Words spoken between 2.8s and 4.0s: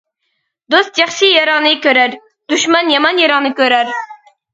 يامان يېرىڭنى كۆرەر.